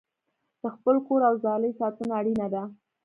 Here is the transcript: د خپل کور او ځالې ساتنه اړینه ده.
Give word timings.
د 0.61 0.63
خپل 0.75 0.95
کور 1.05 1.21
او 1.29 1.35
ځالې 1.45 1.71
ساتنه 1.79 2.13
اړینه 2.19 2.47
ده. 2.53 2.63